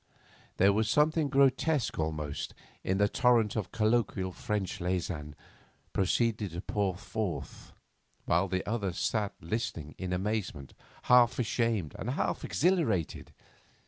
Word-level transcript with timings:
There 0.57 0.73
was 0.73 0.89
something 0.89 1.29
grotesque 1.29 1.99
almost 1.99 2.55
in 2.83 2.97
the 2.97 3.07
torrent 3.07 3.55
of 3.55 3.71
colloquial 3.71 4.31
French 4.31 4.79
Leysin 4.81 5.35
proceeded 5.93 6.53
to 6.53 6.61
pour 6.61 6.95
forth, 6.95 7.71
while 8.25 8.47
the 8.47 8.65
other 8.67 8.93
sat 8.93 9.35
listening 9.41 9.93
in 9.99 10.11
amazement, 10.11 10.73
half 11.03 11.37
ashamed 11.37 11.95
and 11.99 12.09
half 12.09 12.43
exhilarated. 12.43 13.31